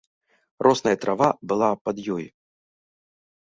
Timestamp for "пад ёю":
1.85-2.27